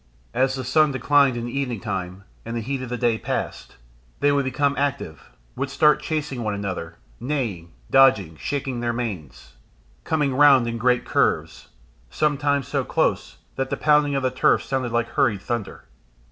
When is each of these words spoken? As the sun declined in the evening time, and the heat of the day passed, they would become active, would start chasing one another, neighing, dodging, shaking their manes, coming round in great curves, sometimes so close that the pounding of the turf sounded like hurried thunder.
As 0.33 0.55
the 0.55 0.63
sun 0.63 0.91
declined 0.91 1.37
in 1.37 1.45
the 1.45 1.55
evening 1.55 1.79
time, 1.79 2.23
and 2.43 2.57
the 2.57 2.61
heat 2.61 2.81
of 2.81 2.89
the 2.89 2.97
day 2.97 3.19
passed, 3.19 3.75
they 4.19 4.31
would 4.31 4.45
become 4.45 4.75
active, 4.75 5.29
would 5.55 5.69
start 5.69 6.01
chasing 6.01 6.43
one 6.43 6.55
another, 6.55 6.97
neighing, 7.19 7.71
dodging, 7.91 8.35
shaking 8.37 8.79
their 8.79 8.93
manes, 8.93 9.57
coming 10.03 10.33
round 10.33 10.65
in 10.67 10.79
great 10.79 11.05
curves, 11.05 11.67
sometimes 12.09 12.67
so 12.67 12.83
close 12.83 13.37
that 13.57 13.69
the 13.69 13.77
pounding 13.77 14.15
of 14.15 14.23
the 14.23 14.31
turf 14.31 14.63
sounded 14.63 14.91
like 14.91 15.09
hurried 15.09 15.43
thunder. 15.43 15.85